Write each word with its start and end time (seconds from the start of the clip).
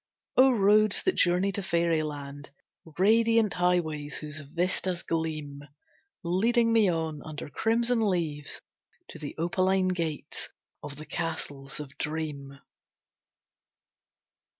O 0.35 0.49
Roads 0.49 1.03
that 1.03 1.11
journey 1.13 1.51
to 1.51 1.61
fairyland! 1.61 2.49
Radiant 2.97 3.53
highways 3.53 4.17
whose 4.17 4.39
vistas 4.39 5.03
gleam, 5.03 5.61
Leading 6.23 6.73
me 6.73 6.89
on, 6.89 7.21
under 7.23 7.49
crimson 7.51 8.09
leaves, 8.09 8.61
To 9.09 9.19
the 9.19 9.35
opaline 9.37 9.89
gates 9.89 10.49
of 10.81 10.95
the 10.95 11.05
Castles 11.05 11.79
of 11.79 11.95
Dream. 11.99 12.57